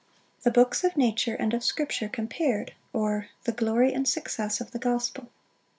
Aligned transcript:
The 0.41 0.49
books 0.49 0.83
of 0.83 0.97
nature 0.97 1.35
and 1.35 1.53
of 1.53 1.63
scripture 1.63 2.09
compared; 2.09 2.73
or, 2.91 3.27
The 3.43 3.51
glory 3.51 3.93
and 3.93 4.07
success 4.07 4.59
of 4.59 4.71
the 4.71 4.79
gospel. 4.79 5.29